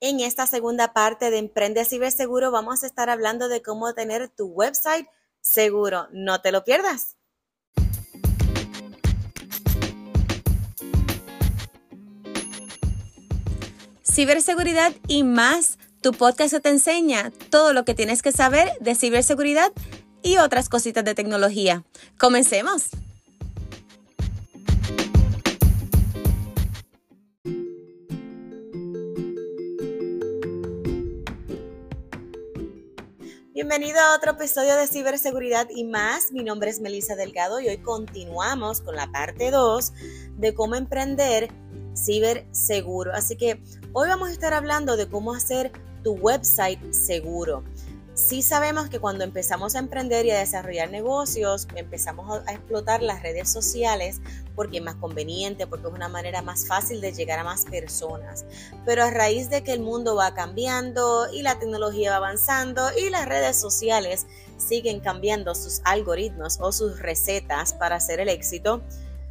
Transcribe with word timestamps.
En 0.00 0.20
esta 0.20 0.46
segunda 0.46 0.92
parte 0.92 1.30
de 1.30 1.38
Emprende 1.38 1.86
Ciberseguro 1.86 2.50
vamos 2.50 2.82
a 2.82 2.86
estar 2.86 3.08
hablando 3.08 3.48
de 3.48 3.62
cómo 3.62 3.94
tener 3.94 4.28
tu 4.28 4.44
website 4.46 5.08
seguro. 5.40 6.08
No 6.12 6.42
te 6.42 6.52
lo 6.52 6.64
pierdas. 6.64 7.16
Ciberseguridad 14.02 14.92
y 15.08 15.22
más. 15.22 15.78
Tu 16.02 16.12
podcast 16.12 16.54
te 16.60 16.68
enseña 16.68 17.32
todo 17.50 17.72
lo 17.72 17.86
que 17.86 17.94
tienes 17.94 18.20
que 18.20 18.32
saber 18.32 18.70
de 18.80 18.94
ciberseguridad 18.94 19.72
y 20.22 20.36
otras 20.36 20.68
cositas 20.68 21.04
de 21.04 21.14
tecnología. 21.14 21.84
Comencemos. 22.18 22.90
Bienvenido 33.56 33.98
a 33.98 34.14
otro 34.14 34.32
episodio 34.32 34.76
de 34.76 34.86
Ciberseguridad 34.86 35.66
y 35.74 35.84
más. 35.84 36.30
Mi 36.30 36.44
nombre 36.44 36.68
es 36.68 36.78
Melissa 36.78 37.16
Delgado 37.16 37.58
y 37.58 37.68
hoy 37.68 37.78
continuamos 37.78 38.82
con 38.82 38.94
la 38.96 39.10
parte 39.10 39.50
2 39.50 39.92
de 40.36 40.52
cómo 40.52 40.74
emprender 40.74 41.48
ciberseguro. 41.96 43.14
Así 43.14 43.34
que 43.34 43.62
hoy 43.94 44.08
vamos 44.08 44.28
a 44.28 44.32
estar 44.32 44.52
hablando 44.52 44.98
de 44.98 45.08
cómo 45.08 45.32
hacer 45.32 45.72
tu 46.04 46.12
website 46.16 46.92
seguro 46.92 47.64
sí 48.16 48.40
sabemos 48.40 48.88
que 48.88 48.98
cuando 48.98 49.24
empezamos 49.24 49.76
a 49.76 49.78
emprender 49.78 50.24
y 50.24 50.30
a 50.30 50.38
desarrollar 50.38 50.90
negocios, 50.90 51.68
empezamos 51.76 52.42
a 52.46 52.52
explotar 52.52 53.02
las 53.02 53.22
redes 53.22 53.52
sociales 53.52 54.22
porque 54.54 54.78
es 54.78 54.82
más 54.82 54.94
conveniente, 54.94 55.66
porque 55.66 55.86
es 55.86 55.92
una 55.92 56.08
manera 56.08 56.40
más 56.40 56.66
fácil 56.66 57.02
de 57.02 57.12
llegar 57.12 57.38
a 57.38 57.44
más 57.44 57.66
personas. 57.66 58.46
Pero 58.86 59.04
a 59.04 59.10
raíz 59.10 59.50
de 59.50 59.62
que 59.62 59.72
el 59.72 59.80
mundo 59.80 60.16
va 60.16 60.32
cambiando 60.32 61.30
y 61.30 61.42
la 61.42 61.58
tecnología 61.58 62.10
va 62.12 62.16
avanzando 62.16 62.88
y 62.96 63.10
las 63.10 63.26
redes 63.26 63.60
sociales 63.60 64.26
siguen 64.56 65.00
cambiando 65.00 65.54
sus 65.54 65.82
algoritmos 65.84 66.58
o 66.60 66.72
sus 66.72 66.98
recetas 66.98 67.74
para 67.74 67.96
hacer 67.96 68.20
el 68.20 68.30
éxito, 68.30 68.82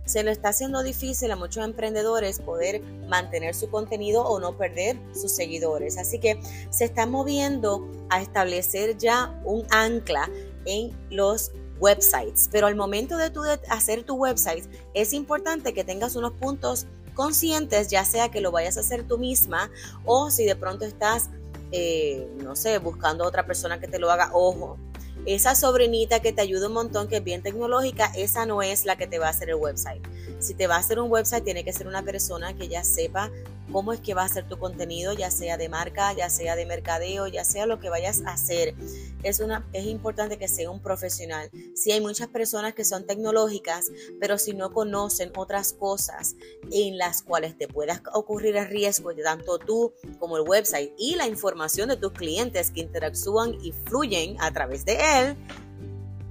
se 0.06 0.24
le 0.24 0.32
está 0.32 0.50
haciendo 0.50 0.84
difícil 0.84 1.32
a 1.32 1.36
muchos 1.36 1.64
emprendedores 1.64 2.40
poder 2.40 2.82
mantener 3.08 3.56
su 3.56 3.70
contenido 3.70 4.24
o 4.24 4.40
no 4.40 4.58
perder 4.58 4.98
sus 5.14 5.36
seguidores. 5.36 5.98
Así 5.98 6.20
que 6.20 6.40
se 6.70 6.86
está 6.86 7.06
moviendo 7.06 7.90
a 8.10 8.22
establecer 8.22 8.98
ya 8.98 9.40
un 9.44 9.66
ancla 9.72 10.30
en 10.66 10.92
los 11.10 11.52
websites. 11.80 12.50
Pero 12.52 12.68
al 12.68 12.76
momento 12.76 13.18
de, 13.18 13.30
tu, 13.30 13.42
hacer 13.70 14.04
tu 14.04 14.16
website 14.16 14.66
es 14.94 15.14
importante 15.14 15.74
que 15.74 15.84
tengas 15.84 16.16
unos 16.16 16.34
puntos 16.34 16.88
conscientes, 17.14 17.88
ya 17.88 18.06
sea 18.06 18.30
que 18.30 18.42
lo 18.42 18.52
vayas 18.52 18.78
a 18.78 18.82
hacer 18.82 19.08
tú 19.08 19.18
misma 19.18 19.72
o 20.06 20.30
si 20.30 20.46
de 20.46 20.56
pronto 20.56 20.86
estás, 20.86 21.30
eh, 21.72 22.30
no 22.44 22.56
sé, 22.56 22.78
buscando 22.78 23.24
a 23.24 23.28
otra 23.28 23.46
persona 23.46 23.80
que 23.80 23.88
te 23.88 24.00
lo 24.00 24.12
haga, 24.12 24.32
ojo, 24.34 24.78
esa 25.26 25.56
sobrinita 25.56 26.20
que 26.20 26.34
te 26.34 26.42
ayuda 26.42 26.68
un 26.68 26.74
montón, 26.74 27.08
que 27.08 27.18
es 27.18 27.24
bien 27.24 27.42
tecnológica, 27.42 28.12
esa 28.16 28.46
no 28.46 28.62
es 28.62 28.86
la 28.86 28.96
que 28.96 29.08
te 29.08 29.20
va 29.20 29.28
a 29.28 29.30
hacer 29.32 29.50
el 29.50 29.56
website. 29.56 30.02
Si 30.40 30.54
te 30.54 30.68
va 30.68 30.76
a 30.76 30.80
hacer 30.80 31.00
un 31.00 31.12
website, 31.12 31.44
tiene 31.44 31.64
que 31.64 31.74
ser 31.74 31.88
una 31.88 32.04
persona 32.04 32.56
que 32.56 32.68
ya 32.68 32.84
sepa 32.84 33.32
cómo 33.72 33.94
es 33.94 34.00
que 34.00 34.14
va 34.14 34.24
a 34.24 34.30
ser 34.30 34.48
tu 34.48 34.58
contenido, 34.58 35.14
ya 35.14 35.32
sea 35.32 35.58
de 35.58 35.70
marca, 35.70 36.14
ya 36.14 36.30
sea 36.30 36.56
de 36.56 36.66
mercadeo, 36.66 37.28
ya 37.28 37.44
sea 37.44 37.66
lo 37.66 37.80
que 37.80 37.90
vayas 37.90 38.22
a 38.26 38.34
hacer. 38.34 38.76
Es, 39.24 39.40
una, 39.40 39.68
es 39.74 39.86
importante 39.86 40.38
que 40.38 40.48
sea 40.48 40.70
un 40.70 40.82
profesional. 40.82 41.50
Si 41.76 41.92
hay 41.92 42.02
muchas 42.02 42.28
personas 42.28 42.74
que 42.74 42.86
son 42.86 43.06
tecnológicas, 43.06 43.92
pero 44.20 44.38
si 44.38 44.54
no 44.54 44.72
conocen 44.72 45.32
otras 45.36 45.74
cosas 45.74 46.36
en 46.72 46.98
las 46.98 47.22
cuales 47.22 47.58
te 47.58 47.68
pueda 47.68 48.02
ocurrir 48.14 48.56
el 48.56 48.68
riesgo 48.68 49.14
de 49.14 49.24
tanto 49.24 49.58
tú 49.58 49.94
como 50.20 50.38
el 50.38 50.48
website 50.48 50.94
y 50.98 51.16
la 51.16 51.28
información 51.28 51.90
de 51.90 51.98
tus 51.98 52.12
clientes 52.12 52.72
que 52.72 52.82
interactúan 52.82 53.56
y 53.62 53.72
fluyen 53.72 54.36
a 54.40 54.52
través 54.52 54.86
de 54.86 54.98
él, 55.20 55.36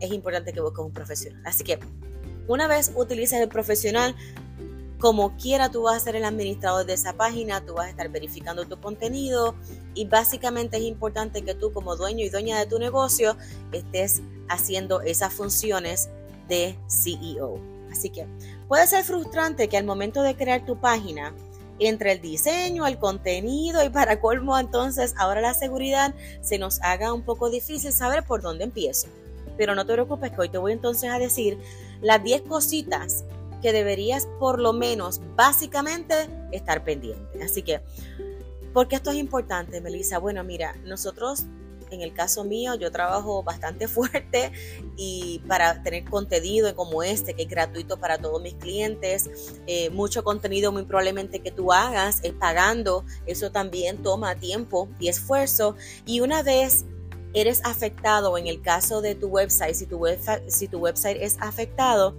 es 0.00 0.12
importante 0.12 0.52
que 0.52 0.60
busques 0.60 0.84
un 0.84 0.92
profesional. 0.92 1.42
Así 1.44 1.64
que 1.64 1.78
una 2.46 2.66
vez 2.66 2.92
utilices 2.94 3.40
el 3.40 3.48
profesional, 3.48 4.14
como 5.04 5.36
quiera 5.36 5.70
tú 5.70 5.82
vas 5.82 5.98
a 5.98 6.00
ser 6.00 6.16
el 6.16 6.24
administrador 6.24 6.86
de 6.86 6.94
esa 6.94 7.12
página, 7.12 7.60
tú 7.60 7.74
vas 7.74 7.88
a 7.88 7.90
estar 7.90 8.08
verificando 8.08 8.64
tu 8.64 8.80
contenido 8.80 9.54
y 9.92 10.06
básicamente 10.06 10.78
es 10.78 10.84
importante 10.84 11.42
que 11.42 11.54
tú 11.54 11.74
como 11.74 11.94
dueño 11.94 12.24
y 12.24 12.30
dueña 12.30 12.58
de 12.58 12.64
tu 12.64 12.78
negocio 12.78 13.36
estés 13.70 14.22
haciendo 14.48 15.02
esas 15.02 15.34
funciones 15.34 16.08
de 16.48 16.78
CEO. 16.88 17.60
Así 17.92 18.08
que 18.08 18.26
puede 18.66 18.86
ser 18.86 19.04
frustrante 19.04 19.68
que 19.68 19.76
al 19.76 19.84
momento 19.84 20.22
de 20.22 20.36
crear 20.36 20.64
tu 20.64 20.80
página, 20.80 21.34
entre 21.78 22.12
el 22.12 22.22
diseño, 22.22 22.86
el 22.86 22.98
contenido 22.98 23.84
y 23.84 23.90
para 23.90 24.22
colmo 24.22 24.58
entonces 24.58 25.12
ahora 25.18 25.42
la 25.42 25.52
seguridad 25.52 26.14
se 26.40 26.56
nos 26.56 26.80
haga 26.80 27.12
un 27.12 27.24
poco 27.26 27.50
difícil 27.50 27.92
saber 27.92 28.24
por 28.24 28.40
dónde 28.40 28.64
empiezo. 28.64 29.08
Pero 29.58 29.74
no 29.74 29.84
te 29.84 29.92
preocupes 29.92 30.30
que 30.30 30.40
hoy 30.40 30.48
te 30.48 30.56
voy 30.56 30.72
entonces 30.72 31.10
a 31.10 31.18
decir 31.18 31.58
las 32.00 32.24
10 32.24 32.40
cositas 32.48 33.26
que 33.64 33.72
deberías 33.72 34.28
por 34.38 34.60
lo 34.60 34.74
menos 34.74 35.22
básicamente 35.36 36.28
estar 36.52 36.84
pendiente. 36.84 37.42
Así 37.42 37.62
que, 37.62 37.80
¿por 38.74 38.88
qué 38.88 38.96
esto 38.96 39.10
es 39.10 39.16
importante, 39.16 39.80
Melissa? 39.80 40.18
Bueno, 40.18 40.44
mira, 40.44 40.76
nosotros 40.84 41.46
en 41.90 42.02
el 42.02 42.12
caso 42.12 42.44
mío, 42.44 42.74
yo 42.74 42.92
trabajo 42.92 43.42
bastante 43.42 43.88
fuerte 43.88 44.52
y 44.98 45.40
para 45.48 45.82
tener 45.82 46.04
contenido 46.04 46.76
como 46.76 47.02
este, 47.02 47.32
que 47.32 47.44
es 47.44 47.48
gratuito 47.48 47.98
para 47.98 48.18
todos 48.18 48.42
mis 48.42 48.52
clientes, 48.52 49.30
eh, 49.66 49.88
mucho 49.88 50.24
contenido 50.24 50.70
muy 50.70 50.82
probablemente 50.82 51.40
que 51.40 51.50
tú 51.50 51.72
hagas 51.72 52.20
es 52.22 52.34
pagando, 52.34 53.06
eso 53.24 53.50
también 53.50 54.02
toma 54.02 54.34
tiempo 54.34 54.90
y 55.00 55.08
esfuerzo. 55.08 55.74
Y 56.04 56.20
una 56.20 56.42
vez 56.42 56.84
eres 57.32 57.64
afectado, 57.64 58.36
en 58.36 58.46
el 58.46 58.60
caso 58.60 59.00
de 59.00 59.14
tu 59.14 59.28
website, 59.28 59.74
si 59.74 59.86
tu, 59.86 60.04
si 60.48 60.68
tu 60.68 60.80
website 60.80 61.16
es 61.18 61.38
afectado, 61.40 62.14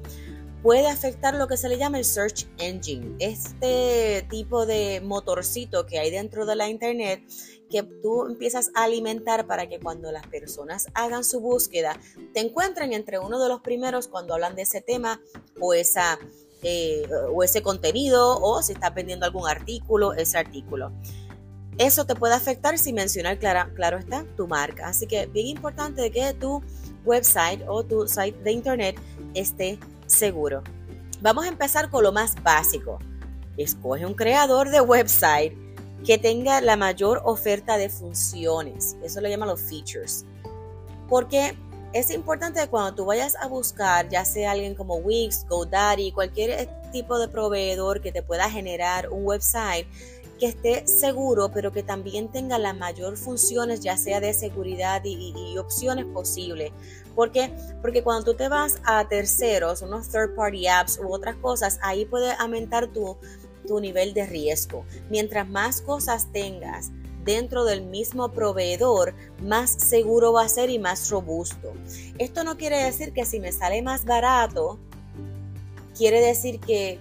puede 0.66 0.88
afectar 0.88 1.36
lo 1.36 1.48
que 1.48 1.58
se 1.58 1.70
le 1.70 1.78
llama 1.78 2.00
el 2.00 2.06
search 2.06 2.48
engine, 2.58 3.16
este 3.20 4.26
tipo 4.32 4.66
de 4.66 5.00
motorcito 5.00 5.86
que 5.86 6.00
hay 6.00 6.10
dentro 6.10 6.48
de 6.48 6.56
la 6.56 6.68
internet 6.68 7.22
que 7.70 7.84
tú 7.84 8.26
empiezas 8.26 8.72
a 8.74 8.86
alimentar 8.86 9.46
para 9.46 9.70
que 9.70 9.80
cuando 9.80 10.12
las 10.12 10.26
personas 10.26 10.88
hagan 10.96 11.24
su 11.24 11.40
búsqueda 11.40 12.00
te 12.34 12.40
encuentren 12.40 12.94
entre 12.94 13.20
uno 13.20 13.40
de 13.40 13.48
los 13.48 13.62
primeros 13.62 14.08
cuando 14.08 14.34
hablan 14.34 14.56
de 14.56 14.64
ese 14.64 14.82
tema 14.82 15.22
o 15.60 15.76
esa 15.76 16.18
eh, 16.64 17.08
o 17.32 17.44
ese 17.44 17.62
contenido 17.62 18.40
o 18.42 18.64
si 18.64 18.74
estás 18.74 18.92
vendiendo 18.96 19.28
algún 19.28 19.48
artículo, 19.48 20.14
ese 20.14 20.40
artículo. 20.40 20.92
Eso 21.78 22.08
te 22.08 22.16
puede 22.16 22.34
afectar 22.34 22.80
si 22.80 22.92
mencionar, 22.92 23.38
claro 23.38 24.00
está, 24.00 24.26
tu 24.36 24.48
marca. 24.48 24.88
Así 24.88 25.06
que 25.06 25.28
bien 25.28 25.46
importante 25.46 26.10
que 26.10 26.34
tu 26.34 26.64
website 27.04 27.62
o 27.68 27.84
tu 27.84 28.08
site 28.08 28.40
de 28.42 28.52
internet 28.52 29.00
esté 29.36 29.78
seguro. 30.06 30.64
Vamos 31.22 31.46
a 31.46 31.50
empezar 31.50 31.90
con 31.90 32.04
lo 32.04 32.12
más 32.12 32.36
básico. 32.44 33.00
Escoge 33.58 34.06
un 34.06 34.14
creador 34.14 34.70
de 34.70 34.82
website 34.82 35.54
que 36.06 36.18
tenga 36.18 36.62
la 36.62 36.76
mayor 36.76 37.22
oferta 37.26 37.78
de 37.78 37.90
funciones. 37.90 38.96
Eso 39.04 39.22
lo 39.22 39.30
llaman 39.30 39.50
los 39.50 39.62
features. 39.62 40.26
Porque 41.08 41.58
es 41.94 42.12
importante 42.12 42.68
cuando 42.68 42.94
tú 42.94 43.06
vayas 43.06 43.36
a 43.38 43.48
buscar, 43.48 44.10
ya 44.10 44.26
sea 44.26 44.52
alguien 44.52 44.76
como 44.76 44.96
Wix, 44.98 45.46
GoDaddy, 45.48 46.12
cualquier 46.12 46.70
tipo 46.92 47.18
de 47.18 47.28
proveedor 47.28 48.02
que 48.02 48.12
te 48.12 48.22
pueda 48.22 48.50
generar 48.50 49.10
un 49.10 49.26
website, 49.26 49.88
que 50.40 50.48
esté 50.48 50.88
seguro, 50.88 51.52
pero 51.52 51.72
que 51.72 51.84
también 51.84 52.30
tenga 52.30 52.60
las 52.60 52.78
mayor 52.78 53.18
funciones, 53.18 53.80
ya 53.80 53.98
sea 53.98 54.20
de 54.20 54.34
seguridad 54.34 55.02
y, 55.04 55.58
opciones 55.58 56.06
posibles. 56.06 56.72
¿Por 57.16 57.32
qué? 57.32 57.52
Porque 57.82 58.04
cuando 58.04 58.32
tú 58.32 58.38
te 58.38 58.50
vas 58.50 58.82
a 58.84 59.08
terceros, 59.08 59.82
unos 59.82 60.10
third 60.10 60.36
party 60.36 60.68
apps 60.68 61.00
u 61.02 61.14
otras 61.14 61.38
cosas, 61.38 61.80
ahí 61.82 62.06
puede 62.06 62.34
aumentar 62.34 62.88
tu, 62.88 63.18
tu 63.66 63.80
nivel 63.80 64.14
de 64.14 64.26
riesgo. 64.26 64.86
Mientras 65.10 65.48
más 65.48 65.82
cosas 65.82 66.32
tengas 66.34 66.92
dentro 67.24 67.66
del 67.66 67.84
mismo 67.84 68.32
proveedor, 68.32 69.14
más 69.42 69.72
seguro 69.72 70.34
va 70.34 70.44
a 70.44 70.50
ser 70.50 70.70
y 70.70 70.78
más 70.78 71.10
robusto. 71.10 71.74
Esto 72.20 72.44
no 72.44 72.58
quiere 72.58 72.84
decir 72.84 73.14
que 73.14 73.26
si 73.26 73.40
me 73.40 73.52
sale 73.52 73.82
más 73.82 74.06
barato, 74.06 74.78
quiere 75.98 76.22
decir 76.22 76.60
que 76.60 77.00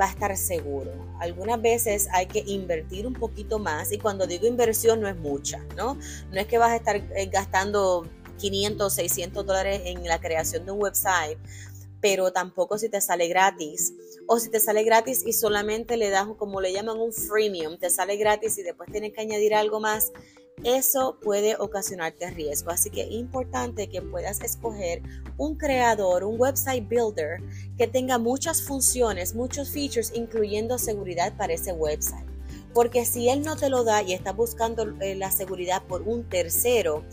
va 0.00 0.06
a 0.06 0.10
estar 0.10 0.36
seguro. 0.36 1.11
Algunas 1.20 1.60
veces 1.60 2.08
hay 2.12 2.26
que 2.26 2.42
invertir 2.46 3.06
un 3.06 3.14
poquito 3.14 3.58
más 3.58 3.92
y 3.92 3.98
cuando 3.98 4.26
digo 4.26 4.46
inversión 4.46 5.00
no 5.00 5.08
es 5.08 5.16
mucha, 5.16 5.58
¿no? 5.76 5.96
No 6.30 6.40
es 6.40 6.46
que 6.46 6.58
vas 6.58 6.70
a 6.70 6.76
estar 6.76 6.96
eh, 6.96 7.26
gastando 7.26 8.06
500, 8.38 8.92
600 8.92 9.46
dólares 9.46 9.82
en 9.84 10.04
la 10.04 10.20
creación 10.20 10.66
de 10.66 10.72
un 10.72 10.82
website, 10.82 11.38
pero 12.00 12.32
tampoco 12.32 12.76
si 12.76 12.88
te 12.88 13.00
sale 13.00 13.28
gratis. 13.28 13.94
O 14.26 14.38
si 14.38 14.50
te 14.50 14.60
sale 14.60 14.82
gratis 14.82 15.22
y 15.24 15.32
solamente 15.32 15.96
le 15.96 16.10
das, 16.10 16.26
como 16.38 16.60
le 16.60 16.72
llaman, 16.72 16.98
un 16.98 17.12
freemium, 17.12 17.78
te 17.78 17.90
sale 17.90 18.16
gratis 18.16 18.58
y 18.58 18.62
después 18.62 18.90
tienes 18.90 19.12
que 19.12 19.20
añadir 19.20 19.54
algo 19.54 19.80
más, 19.80 20.12
eso 20.64 21.18
puede 21.20 21.56
ocasionarte 21.56 22.30
riesgo. 22.30 22.70
Así 22.70 22.90
que 22.90 23.02
es 23.02 23.10
importante 23.10 23.88
que 23.88 24.02
puedas 24.02 24.40
escoger 24.40 25.02
un 25.36 25.56
creador, 25.56 26.24
un 26.24 26.40
website 26.40 26.88
builder 26.88 27.42
que 27.76 27.86
tenga 27.86 28.18
muchas 28.18 28.62
funciones, 28.62 29.34
muchos 29.34 29.70
features, 29.70 30.12
incluyendo 30.14 30.78
seguridad 30.78 31.36
para 31.36 31.54
ese 31.54 31.72
website. 31.72 32.26
Porque 32.74 33.04
si 33.04 33.28
él 33.28 33.42
no 33.42 33.56
te 33.56 33.68
lo 33.68 33.84
da 33.84 34.02
y 34.02 34.12
estás 34.12 34.34
buscando 34.34 34.84
eh, 35.00 35.14
la 35.14 35.30
seguridad 35.30 35.82
por 35.82 36.02
un 36.02 36.28
tercero, 36.28 37.04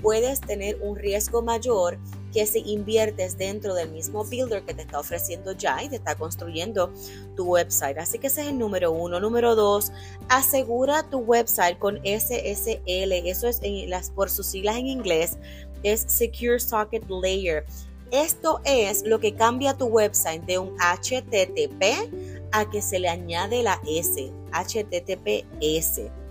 puedes 0.00 0.40
tener 0.40 0.80
un 0.80 0.96
riesgo 0.96 1.42
mayor 1.42 1.98
que 2.32 2.46
si 2.46 2.60
inviertes 2.60 3.36
dentro 3.36 3.74
del 3.74 3.90
mismo 3.90 4.24
builder 4.24 4.64
que 4.64 4.74
te 4.74 4.82
está 4.82 4.98
ofreciendo 4.98 5.52
ya 5.52 5.82
y 5.82 5.88
te 5.88 5.96
está 5.96 6.14
construyendo 6.14 6.92
tu 7.36 7.44
website. 7.44 7.98
Así 7.98 8.18
que 8.18 8.28
ese 8.28 8.42
es 8.42 8.48
el 8.48 8.58
número 8.58 8.90
uno. 8.92 9.20
Número 9.20 9.54
dos, 9.54 9.92
asegura 10.28 11.08
tu 11.08 11.18
website 11.18 11.78
con 11.78 11.98
SSL. 12.04 13.12
Eso 13.26 13.48
es 13.48 13.60
las, 13.88 14.10
por 14.10 14.30
sus 14.30 14.46
siglas 14.46 14.76
en 14.76 14.86
inglés, 14.86 15.38
es 15.82 16.04
Secure 16.08 16.58
Socket 16.58 17.04
Layer. 17.08 17.64
Esto 18.10 18.60
es 18.64 19.04
lo 19.04 19.20
que 19.20 19.34
cambia 19.34 19.76
tu 19.76 19.86
website 19.86 20.42
de 20.44 20.58
un 20.58 20.76
HTTP 20.76 22.10
a 22.52 22.68
que 22.68 22.82
se 22.82 22.98
le 22.98 23.08
añade 23.08 23.62
la 23.62 23.80
S, 23.86 24.30
HTTPS. 24.52 26.21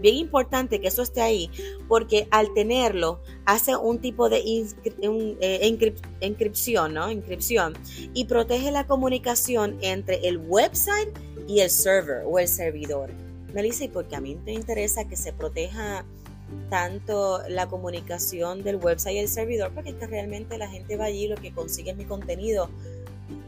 Bien 0.00 0.16
importante 0.16 0.80
que 0.80 0.88
eso 0.88 1.02
esté 1.02 1.20
ahí, 1.20 1.50
porque 1.88 2.26
al 2.30 2.52
tenerlo 2.54 3.20
hace 3.44 3.76
un 3.76 3.98
tipo 3.98 4.28
de 4.28 4.38
eh, 4.38 5.78
inscripción, 6.20 6.94
¿no? 6.94 7.10
Inscripción 7.10 7.74
y 8.14 8.24
protege 8.24 8.70
la 8.70 8.86
comunicación 8.86 9.76
entre 9.80 10.26
el 10.26 10.38
website 10.38 11.10
y 11.46 11.60
el 11.60 11.70
server 11.70 12.22
o 12.26 12.38
el 12.38 12.48
servidor. 12.48 13.10
Melissa, 13.52 13.84
y 13.84 13.88
porque 13.88 14.16
a 14.16 14.20
mí 14.20 14.38
me 14.44 14.52
interesa 14.52 15.06
que 15.08 15.16
se 15.16 15.32
proteja 15.32 16.04
tanto 16.68 17.42
la 17.48 17.68
comunicación 17.68 18.62
del 18.62 18.76
website 18.76 19.16
y 19.16 19.18
el 19.18 19.28
servidor, 19.28 19.72
porque 19.74 19.90
es 19.90 19.96
que 19.96 20.06
realmente 20.06 20.58
la 20.58 20.68
gente 20.68 20.96
va 20.96 21.06
allí, 21.06 21.28
lo 21.28 21.36
que 21.36 21.52
consigue 21.52 21.90
es 21.90 21.96
mi 21.96 22.04
contenido. 22.04 22.68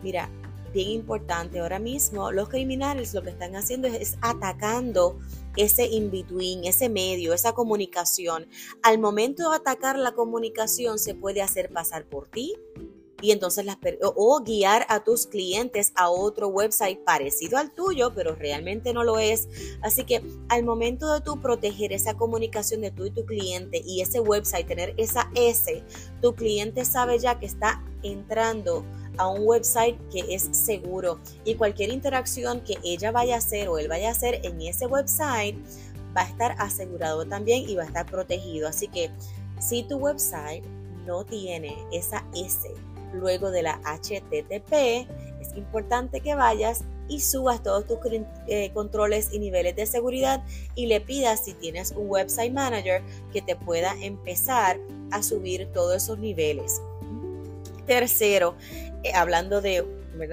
Mira, 0.03 0.29
bien 0.73 0.91
importante, 0.91 1.61
ahora 1.61 1.79
mismo 1.79 2.33
los 2.33 2.49
criminales 2.49 3.15
lo 3.15 3.23
que 3.23 3.31
están 3.31 3.57
haciendo 3.57 3.89
es, 3.89 4.17
atacando 4.21 5.19
ese 5.57 5.87
in-between, 5.87 6.65
ese 6.65 6.89
medio, 6.89 7.35
esa 7.35 7.53
comunicación. 7.53 8.47
Al 8.83 8.99
momento 8.99 9.51
de 9.51 9.57
atacar 9.57 9.99
la 9.99 10.13
comunicación 10.13 10.99
se 10.99 11.15
puede 11.15 11.43
hacer 11.43 11.73
pasar 11.73 12.05
por 12.05 12.29
ti, 12.29 12.55
y 13.23 13.31
entonces 13.31 13.65
las 13.65 13.79
o 14.03 14.41
guiar 14.41 14.85
a 14.89 15.05
tus 15.05 15.27
clientes 15.27 15.93
a 15.95 16.11
otro 16.11 16.49
website 16.49 16.99
parecido 17.05 17.57
al 17.57 17.73
tuyo, 17.73 18.13
pero 18.15 18.35
realmente 18.35 18.93
no 18.93 19.05
lo 19.05 19.19
es. 19.19 19.49
Así 19.81 20.05
que 20.05 20.23
al 20.49 20.65
momento 20.65 21.15
de 21.15 21.21
tú 21.21 21.41
proteger 21.41 21.93
esa 21.93 22.15
comunicación 22.15 22.81
de 22.81 22.91
tú 22.91 23.07
y 23.07 23.11
tu 23.11 23.25
cliente 23.25 23.81
y 23.87 24.03
ese 24.03 24.21
website, 24.21 24.67
tener 24.67 24.93
esa 24.97 25.31
S, 25.37 25.85
tu 26.21 26.35
cliente 26.35 26.85
sabe 26.85 27.19
ya 27.21 27.39
que 27.39 27.47
está 27.47 27.85
entrando 28.03 28.85
a 29.19 29.29
un 29.29 29.47
website 29.47 29.97
que 30.11 30.35
es 30.35 30.49
seguro 30.53 31.19
y 31.45 31.55
cualquier 31.55 31.91
interacción 31.91 32.61
que 32.61 32.79
ella 32.83 33.11
vaya 33.11 33.35
a 33.35 33.39
hacer 33.39 33.69
o 33.69 33.79
él 33.79 33.89
vaya 33.89 34.09
a 34.09 34.13
hacer 34.13 34.41
en 34.45 34.61
ese 34.63 34.87
website 34.87 35.57
va 36.17 36.23
a 36.23 36.25
estar 36.25 36.55
asegurado 36.59 37.25
también 37.27 37.69
y 37.69 37.75
va 37.75 37.85
a 37.85 37.87
estar 37.87 38.07
protegido. 38.07 38.69
Así 38.69 38.89
que 38.89 39.11
si 39.61 39.83
tu 39.83 39.97
website 39.97 40.65
no 41.07 41.25
tiene 41.25 41.77
esa 41.93 42.25
S 42.35 42.69
luego 43.15 43.51
de 43.51 43.63
la 43.63 43.81
HTTP, 43.85 45.07
es 45.41 45.57
importante 45.57 46.21
que 46.21 46.35
vayas 46.35 46.85
y 47.09 47.21
subas 47.21 47.63
todos 47.63 47.87
tus 47.87 47.99
eh, 48.47 48.71
controles 48.73 49.29
y 49.33 49.39
niveles 49.39 49.77
de 49.77 49.87
seguridad 49.87 50.43
y 50.75 50.87
le 50.87 51.01
pidas 51.01 51.45
si 51.45 51.53
tienes 51.55 51.91
un 51.93 52.09
website 52.09 52.53
manager 52.53 53.03
que 53.33 53.43
te 53.43 53.57
pueda 53.57 53.95
empezar 54.01 54.79
a 55.11 55.23
subir 55.23 55.71
todos 55.73 55.97
esos 55.97 56.19
niveles. 56.19 56.81
Tercero, 57.87 58.55
hablando 59.15 59.61
de 59.61 59.85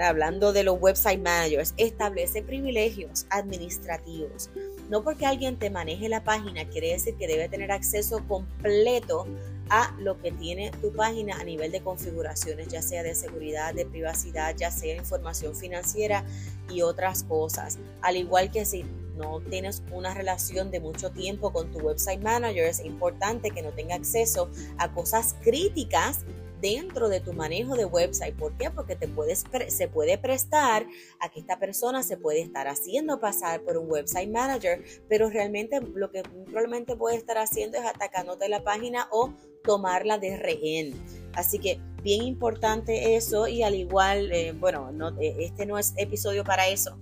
Hablando 0.02 0.52
de 0.52 0.64
los 0.64 0.80
website 0.80 1.22
managers, 1.22 1.74
establece 1.78 2.44
privilegios 2.44 3.26
administrativos. 3.30 4.50
No 4.90 5.04
porque 5.04 5.26
alguien 5.26 5.58
te 5.58 5.70
maneje 5.70 6.10
la 6.10 6.24
página 6.24 6.68
quiere 6.68 6.92
decir 6.92 7.16
que 7.16 7.28
debe 7.28 7.48
tener 7.48 7.72
acceso 7.72 8.22
completo 8.28 9.26
a 9.70 9.96
lo 10.00 10.20
que 10.20 10.32
tiene 10.32 10.72
tu 10.82 10.92
página 10.92 11.40
a 11.40 11.44
nivel 11.44 11.72
de 11.72 11.82
configuraciones, 11.82 12.68
ya 12.68 12.82
sea 12.82 13.04
de 13.04 13.16
seguridad, 13.16 13.74
de 13.74 13.86
privacidad, 13.86 14.56
ya 14.58 14.72
sea 14.72 14.96
información 14.96 15.56
financiera 15.56 16.26
y 16.70 16.82
otras 16.82 17.24
cosas. 17.24 17.78
Al 18.02 18.18
igual 18.18 18.52
que 18.52 18.66
si 18.66 18.84
no 19.16 19.42
tienes 19.42 19.84
una 19.92 20.14
relación 20.14 20.72
de 20.72 20.80
mucho 20.80 21.12
tiempo 21.12 21.54
con 21.54 21.72
tu 21.72 21.80
website 21.80 22.22
manager, 22.22 22.66
es 22.66 22.84
importante 22.84 23.52
que 23.52 23.62
no 23.62 23.72
tenga 23.72 23.96
acceso 23.96 24.50
a 24.78 24.92
cosas 24.92 25.36
críticas 25.42 26.26
dentro 26.62 27.10
de 27.10 27.20
tu 27.20 27.34
manejo 27.34 27.76
de 27.76 27.86
website. 27.86 28.36
¿Por 28.36 28.56
qué? 28.58 28.70
Porque 28.70 28.96
te 28.96 29.08
puedes, 29.08 29.44
se 29.68 29.88
puede 29.88 30.18
prestar 30.18 30.86
a 31.20 31.30
que 31.30 31.40
esta 31.40 31.60
persona 31.60 32.04
se 32.04 32.18
puede 32.18 32.42
estar 32.42 32.68
haciendo 32.68 33.20
pasar 33.20 33.62
por 33.62 33.78
un 33.78 33.90
website 33.90 34.30
manager, 34.30 34.84
pero 35.08 35.30
realmente 35.30 35.80
lo 35.82 36.12
que 36.12 36.24
probablemente 36.24 36.96
puede 36.96 37.18
estar 37.18 37.38
haciendo 37.38 37.78
es 37.78 37.86
atacándote 37.86 38.50
la 38.50 38.64
página 38.64 39.08
o 39.12 39.34
tomarla 39.64 40.18
de 40.18 40.38
rehén. 40.38 40.94
Así 41.34 41.60
que 41.60 41.80
bien 42.02 42.24
importante 42.24 43.16
eso 43.16 43.48
y 43.48 43.64
al 43.64 43.76
igual, 43.76 44.32
eh, 44.32 44.54
bueno, 44.54 44.92
no, 44.92 45.10
eh, 45.20 45.36
este 45.40 45.66
no 45.66 45.78
es 45.78 45.94
episodio 45.98 46.44
para 46.44 46.68
eso, 46.68 46.98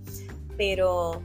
pero 0.58 1.22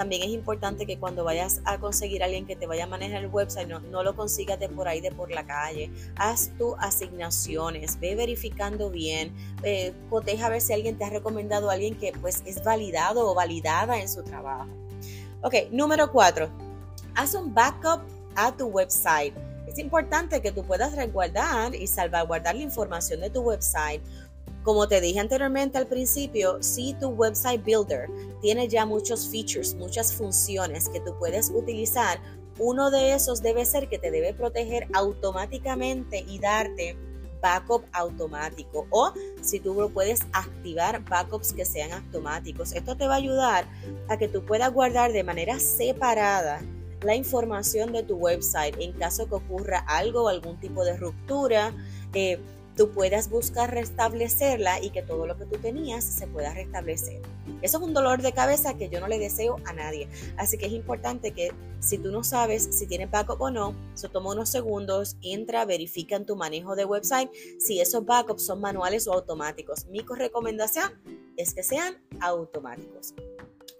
también 0.00 0.22
es 0.22 0.30
importante 0.30 0.86
que 0.86 0.98
cuando 0.98 1.24
vayas 1.24 1.60
a 1.66 1.76
conseguir 1.76 2.22
a 2.22 2.24
alguien 2.24 2.46
que 2.46 2.56
te 2.56 2.66
vaya 2.66 2.84
a 2.84 2.86
manejar 2.86 3.22
el 3.22 3.28
website, 3.28 3.68
no, 3.68 4.02
lo 4.02 4.16
consigas 4.16 4.58
de 4.58 4.66
por 4.66 4.88
ahí, 4.88 5.02
de 5.02 5.12
por 5.12 5.30
la 5.30 5.44
calle. 5.46 5.90
Haz 6.16 6.52
tus 6.56 6.72
asignaciones, 6.78 8.00
ve 8.00 8.14
verificando 8.14 8.88
bien, 8.88 9.30
eh, 9.62 9.92
coteja 10.08 10.46
a 10.46 10.48
ver 10.48 10.62
si 10.62 10.72
alguien 10.72 10.96
te 10.96 11.04
ha 11.04 11.10
recomendado 11.10 11.68
a 11.68 11.74
alguien 11.74 11.96
que 11.96 12.14
pues 12.18 12.42
es 12.46 12.64
validado 12.64 13.30
o 13.30 13.34
validada 13.34 14.00
en 14.00 14.08
su 14.08 14.22
trabajo. 14.22 14.70
Ok, 15.42 15.54
número 15.70 16.10
cuatro, 16.10 16.48
haz 17.14 17.34
un 17.34 17.52
backup 17.52 18.00
a 18.36 18.56
tu 18.56 18.68
website. 18.68 19.34
Es 19.66 19.78
importante 19.78 20.40
que 20.40 20.50
tú 20.50 20.64
puedas 20.64 20.96
resguardar 20.96 21.74
y 21.74 21.86
salvaguardar 21.86 22.54
la 22.54 22.62
información 22.62 23.20
de 23.20 23.28
tu 23.28 23.42
website 23.42 24.00
como 24.62 24.86
te 24.88 25.00
dije 25.00 25.20
anteriormente 25.20 25.78
al 25.78 25.86
principio, 25.86 26.62
si 26.62 26.94
tu 26.94 27.08
website 27.08 27.64
builder 27.64 28.08
tiene 28.40 28.68
ya 28.68 28.84
muchos 28.84 29.28
features, 29.28 29.74
muchas 29.74 30.12
funciones 30.12 30.88
que 30.88 31.00
tú 31.00 31.14
puedes 31.18 31.50
utilizar, 31.50 32.20
uno 32.58 32.90
de 32.90 33.14
esos 33.14 33.42
debe 33.42 33.64
ser 33.64 33.88
que 33.88 33.98
te 33.98 34.10
debe 34.10 34.34
proteger 34.34 34.86
automáticamente 34.92 36.24
y 36.28 36.38
darte 36.38 36.96
backup 37.40 37.84
automático 37.92 38.86
o 38.90 39.12
si 39.40 39.60
tú 39.60 39.90
puedes 39.94 40.20
activar 40.32 41.02
backups 41.04 41.54
que 41.54 41.64
sean 41.64 41.92
automáticos. 41.92 42.72
Esto 42.72 42.96
te 42.96 43.06
va 43.06 43.14
a 43.14 43.18
ayudar 43.18 43.66
a 44.08 44.18
que 44.18 44.28
tú 44.28 44.44
puedas 44.44 44.72
guardar 44.72 45.12
de 45.12 45.24
manera 45.24 45.58
separada 45.58 46.60
la 47.02 47.14
información 47.14 47.92
de 47.92 48.02
tu 48.02 48.16
website 48.16 48.76
en 48.78 48.92
caso 48.92 49.26
que 49.26 49.36
ocurra 49.36 49.78
algo 49.88 50.28
algún 50.28 50.60
tipo 50.60 50.84
de 50.84 50.98
ruptura. 50.98 51.72
Eh, 52.12 52.38
tú 52.80 52.88
puedas 52.92 53.28
buscar 53.28 53.74
restablecerla 53.74 54.80
y 54.80 54.88
que 54.88 55.02
todo 55.02 55.26
lo 55.26 55.36
que 55.36 55.44
tú 55.44 55.58
tenías 55.58 56.02
se 56.02 56.26
pueda 56.26 56.54
restablecer. 56.54 57.20
Eso 57.60 57.76
es 57.76 57.82
un 57.82 57.92
dolor 57.92 58.22
de 58.22 58.32
cabeza 58.32 58.72
que 58.78 58.88
yo 58.88 59.00
no 59.00 59.06
le 59.06 59.18
deseo 59.18 59.56
a 59.66 59.74
nadie. 59.74 60.08
Así 60.38 60.56
que 60.56 60.64
es 60.64 60.72
importante 60.72 61.32
que 61.32 61.52
si 61.80 61.98
tú 61.98 62.10
no 62.10 62.24
sabes 62.24 62.70
si 62.72 62.86
tienes 62.86 63.10
backup 63.10 63.38
o 63.38 63.50
no, 63.50 63.74
se 63.92 64.08
toma 64.08 64.32
unos 64.32 64.48
segundos, 64.48 65.18
entra, 65.20 65.66
verifica 65.66 66.16
en 66.16 66.24
tu 66.24 66.36
manejo 66.36 66.74
de 66.74 66.86
website 66.86 67.30
si 67.58 67.82
esos 67.82 68.06
backups 68.06 68.46
son 68.46 68.62
manuales 68.62 69.06
o 69.08 69.12
automáticos. 69.12 69.84
Mi 69.88 70.00
recomendación 70.00 70.90
es 71.36 71.52
que 71.52 71.62
sean 71.62 72.02
automáticos. 72.20 73.12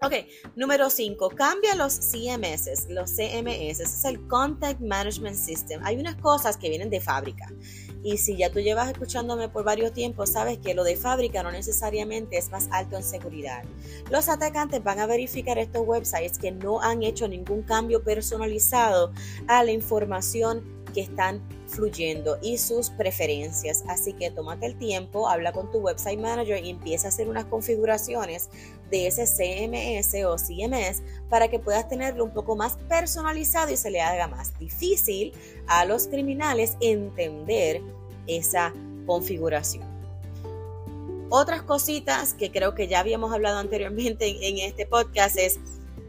Ok, 0.03 0.15
número 0.57 0.89
5, 0.89 1.29
cambia 1.37 1.75
los 1.75 1.93
CMS, 1.93 2.89
los 2.89 3.11
CMS, 3.11 3.81
es 3.81 4.05
el 4.07 4.27
Contact 4.29 4.81
Management 4.81 5.37
System. 5.37 5.83
Hay 5.85 5.99
unas 5.99 6.17
cosas 6.17 6.57
que 6.57 6.71
vienen 6.71 6.89
de 6.89 7.03
fábrica 7.03 7.53
y 8.03 8.17
si 8.17 8.35
ya 8.35 8.51
tú 8.51 8.61
llevas 8.61 8.91
escuchándome 8.91 9.51
por 9.51 9.63
varios 9.63 9.93
tiempos, 9.93 10.31
sabes 10.31 10.57
que 10.57 10.73
lo 10.73 10.85
de 10.85 10.97
fábrica 10.97 11.43
no 11.43 11.53
necesariamente 11.53 12.39
es 12.39 12.51
más 12.51 12.67
alto 12.71 12.97
en 12.97 13.03
seguridad. 13.03 13.63
Los 14.11 14.31
atacantes 14.31 14.83
van 14.83 15.01
a 15.01 15.07
verificar 15.07 15.59
estos 15.59 15.87
websites 15.87 16.39
que 16.39 16.51
no 16.51 16.81
han 16.81 17.03
hecho 17.03 17.29
ningún 17.29 17.61
cambio 17.61 18.03
personalizado 18.03 19.13
a 19.49 19.63
la 19.65 19.73
información 19.73 20.65
que 20.95 21.03
están 21.03 21.47
fluyendo 21.67 22.39
y 22.43 22.59
sus 22.59 22.91
preferencias. 22.91 23.85
Así 23.89 24.13
que 24.13 24.31
tómate 24.31 24.67
el 24.67 24.77
tiempo, 24.77 25.29
habla 25.29 25.53
con 25.53 25.71
tu 25.71 25.79
website 25.79 26.19
manager 26.19 26.65
y 26.65 26.71
empieza 26.71 27.07
a 27.07 27.11
hacer 27.11 27.29
unas 27.29 27.45
configuraciones 27.45 28.49
de 28.91 29.07
ese 29.07 29.27
CMS 29.27 30.15
o 30.25 30.37
CMS 30.37 31.03
para 31.29 31.49
que 31.49 31.59
puedas 31.59 31.89
tenerlo 31.89 32.25
un 32.25 32.33
poco 32.33 32.57
más 32.57 32.77
personalizado 32.89 33.71
y 33.73 33.77
se 33.77 33.91
le 33.91 34.01
haga 34.01 34.29
más 34.29 34.59
difícil 34.59 35.33
a 35.67 35.85
los 35.85 36.09
criminales 36.09 36.77
entender 36.81 37.81
esa 38.27 38.73
configuración. 39.07 39.89
Otras 41.33 41.63
cositas 41.63 42.35
que 42.35 42.51
creo 42.51 42.75
que 42.75 42.89
ya 42.89 42.99
habíamos 42.99 43.33
hablado 43.33 43.59
anteriormente 43.59 44.49
en, 44.49 44.59
este 44.59 44.85
podcast 44.85 45.39
es 45.39 45.61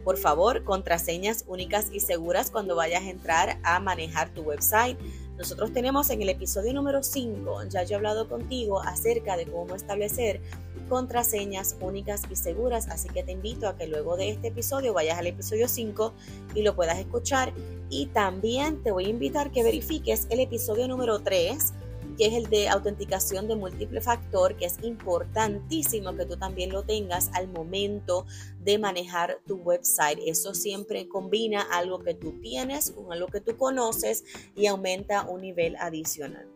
por 0.04 0.16
favor, 0.16 0.64
contraseñas 0.64 1.44
únicas 1.46 1.86
y 1.92 2.00
seguras 2.00 2.50
cuando 2.50 2.74
vayas 2.74 3.02
a 3.02 3.10
entrar 3.10 3.58
a 3.62 3.78
manejar 3.78 4.30
tu 4.30 4.42
website. 4.42 4.98
Nosotros 5.38 5.72
tenemos 5.72 6.10
en 6.10 6.22
el 6.22 6.28
episodio 6.28 6.72
número 6.72 7.04
5, 7.04 7.64
ya 7.68 7.84
yo 7.84 7.92
he 7.92 7.96
hablado 7.96 8.28
contigo 8.28 8.80
acerca 8.82 9.36
de 9.36 9.46
cómo 9.46 9.76
establecer 9.76 10.40
contraseñas 10.88 11.76
únicas 11.80 12.22
y 12.30 12.36
seguras. 12.36 12.88
Así 12.88 13.08
que 13.08 13.22
te 13.22 13.32
invito 13.32 13.68
a 13.68 13.76
que 13.76 13.86
luego 13.86 14.16
de 14.16 14.30
este 14.30 14.48
episodio 14.48 14.92
vayas 14.92 15.18
al 15.18 15.26
episodio 15.26 15.68
5 15.68 16.12
y 16.54 16.62
lo 16.62 16.74
puedas 16.74 16.98
escuchar. 16.98 17.52
Y 17.90 18.06
también 18.06 18.82
te 18.82 18.90
voy 18.90 19.06
a 19.06 19.10
invitar 19.10 19.50
que 19.50 19.62
verifiques 19.62 20.26
el 20.30 20.40
episodio 20.40 20.88
número 20.88 21.20
3 21.20 21.72
que 22.16 22.26
es 22.26 22.34
el 22.34 22.48
de 22.50 22.68
autenticación 22.68 23.48
de 23.48 23.56
múltiple 23.56 24.00
factor, 24.00 24.56
que 24.56 24.66
es 24.66 24.76
importantísimo 24.82 26.14
que 26.14 26.26
tú 26.26 26.36
también 26.36 26.70
lo 26.70 26.82
tengas 26.82 27.30
al 27.34 27.48
momento 27.48 28.26
de 28.60 28.78
manejar 28.78 29.40
tu 29.46 29.56
website. 29.56 30.18
Eso 30.26 30.54
siempre 30.54 31.08
combina 31.08 31.62
algo 31.62 32.00
que 32.00 32.14
tú 32.14 32.40
tienes 32.40 32.90
con 32.90 33.12
algo 33.12 33.28
que 33.28 33.40
tú 33.40 33.56
conoces 33.56 34.24
y 34.54 34.66
aumenta 34.66 35.24
un 35.28 35.40
nivel 35.40 35.76
adicional. 35.76 36.48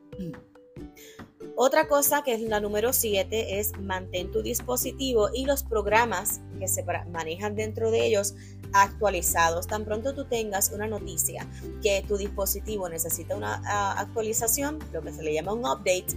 Otra 1.59 1.89
cosa 1.89 2.23
que 2.23 2.35
es 2.35 2.43
la 2.43 2.61
número 2.61 2.93
7 2.93 3.59
es 3.59 3.73
mantén 3.79 4.31
tu 4.31 4.43
dispositivo 4.43 5.31
y 5.33 5.47
los 5.47 5.63
programas 5.63 6.43
que 6.59 6.69
se 6.69 6.85
manejan 7.11 7.57
dentro 7.57 7.91
de 7.91 8.05
ellos 8.05 8.35
actualizados. 8.75 9.67
Tan 9.67 9.87
pronto 9.87 10.15
tú 10.15 10.27
tengas 10.27 10.71
una 10.71 10.87
noticia 10.87 11.49
que 11.83 12.05
tu 12.07 12.19
dispositivo 12.19 12.91
necesita 12.91 13.35
una 13.35 13.63
actualización, 13.99 14.81
lo 14.93 15.01
que 15.01 15.13
se 15.13 15.23
le 15.23 15.33
llama 15.33 15.55
un 15.55 15.61
update, 15.61 16.09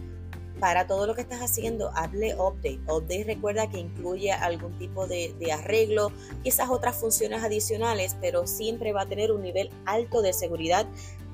para 0.59 0.87
todo 0.87 1.07
lo 1.07 1.15
que 1.15 1.21
estás 1.21 1.39
haciendo, 1.39 1.89
hable 1.95 2.35
update. 2.35 2.81
Update 2.89 3.23
recuerda 3.23 3.69
que 3.69 3.79
incluye 3.79 4.33
algún 4.33 4.77
tipo 4.77 5.07
de, 5.07 5.33
de, 5.39 5.53
arreglo, 5.53 6.11
quizás 6.43 6.69
otras 6.69 6.97
funciones 6.97 7.43
adicionales, 7.43 8.17
pero 8.19 8.45
siempre 8.45 8.91
va 8.91 9.03
a 9.03 9.05
tener 9.05 9.31
un 9.31 9.41
nivel 9.41 9.69
alto 9.85 10.21
de 10.21 10.33
seguridad 10.33 10.85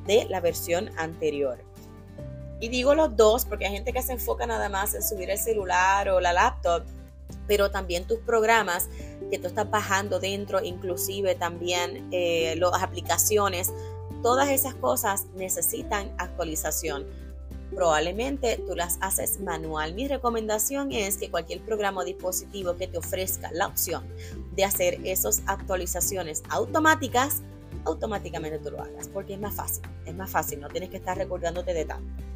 de 0.05 0.27
la 0.29 0.41
versión 0.41 0.91
anterior. 0.95 1.57
Y 2.65 2.67
digo 2.67 2.95
los 2.95 3.15
dos 3.15 3.45
porque 3.45 3.67
hay 3.67 3.73
gente 3.73 3.93
que 3.93 4.01
se 4.01 4.13
enfoca 4.13 4.47
nada 4.47 4.69
más 4.69 4.95
en 4.95 5.03
subir 5.03 5.29
el 5.29 5.37
celular 5.37 6.09
o 6.09 6.19
la 6.19 6.33
laptop 6.33 6.81
pero 7.47 7.69
también 7.69 8.05
tus 8.05 8.17
programas 8.21 8.89
que 9.29 9.37
tú 9.37 9.45
estás 9.45 9.69
bajando 9.69 10.19
dentro, 10.19 10.63
inclusive 10.63 11.35
también 11.35 12.07
eh, 12.11 12.55
las 12.57 12.81
aplicaciones, 12.81 13.71
todas 14.23 14.49
esas 14.49 14.73
cosas 14.73 15.25
necesitan 15.35 16.11
actualización. 16.17 17.05
Probablemente 17.75 18.59
tú 18.65 18.75
las 18.75 18.97
haces 19.01 19.39
manual. 19.39 19.93
Mi 19.93 20.07
recomendación 20.07 20.91
es 20.91 21.17
que 21.17 21.29
cualquier 21.29 21.61
programa 21.61 22.01
o 22.01 22.03
dispositivo 22.03 22.75
que 22.77 22.87
te 22.87 22.97
ofrezca 22.97 23.51
la 23.51 23.67
opción 23.67 24.03
de 24.55 24.65
hacer 24.65 24.99
esas 25.03 25.43
actualizaciones 25.45 26.41
automáticas, 26.49 27.43
automáticamente 27.83 28.57
tú 28.57 28.71
lo 28.71 28.81
hagas, 28.81 29.07
porque 29.07 29.35
es 29.35 29.39
más 29.39 29.53
fácil, 29.53 29.83
es 30.07 30.15
más 30.15 30.31
fácil, 30.31 30.61
no 30.61 30.69
tienes 30.69 30.89
que 30.89 30.97
estar 30.97 31.15
recordándote 31.15 31.75
de 31.75 31.85
tanto. 31.85 32.34